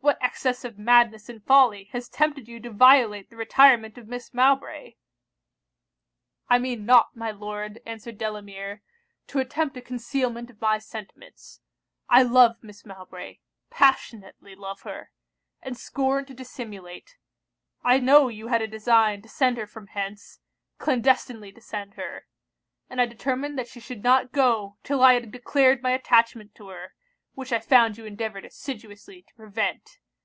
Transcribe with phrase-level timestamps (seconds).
[0.00, 4.34] What excess of madness and folly has tempted you to violate the retirement of Miss
[4.34, 4.96] Mowbray?'
[6.50, 8.82] 'I mean not, my Lord,' answered Delamere,
[9.28, 11.60] 'to attempt a concealment of my sentiments.
[12.10, 13.38] I love Miss Mowbray;
[13.70, 15.10] passionately love her;
[15.62, 17.16] and scorn to dissimulate.
[17.82, 20.40] I know you had a design to send her from hence;
[20.76, 22.26] clandestinely to send her;
[22.90, 26.68] and I determined that she should not go 'till I had declared my attachment to
[26.68, 26.92] her,
[27.34, 29.98] which I found you endeavoured assiduously to prevent.